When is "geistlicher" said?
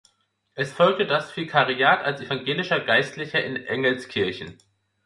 2.79-3.43